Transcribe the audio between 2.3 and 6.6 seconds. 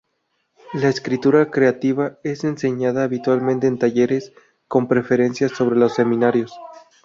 enseñada habitualmente en talleres, con preferencia sobre los seminarios.